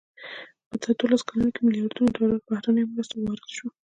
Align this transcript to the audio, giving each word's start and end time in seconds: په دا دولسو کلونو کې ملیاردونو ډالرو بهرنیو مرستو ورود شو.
په 0.67 0.75
دا 0.81 0.89
دولسو 0.99 1.27
کلونو 1.27 1.49
کې 1.53 1.61
ملیاردونو 1.65 2.13
ډالرو 2.15 2.43
بهرنیو 2.47 2.91
مرستو 2.93 3.15
ورود 3.19 3.51
شو. 3.57 3.67